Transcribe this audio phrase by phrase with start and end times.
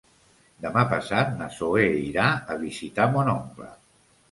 [0.65, 3.73] Demà passat na Zoè irà a visitar mon oncle.